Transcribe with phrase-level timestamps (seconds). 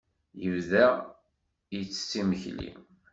[0.43, 0.87] Yebda
[1.79, 2.69] ittett imekli.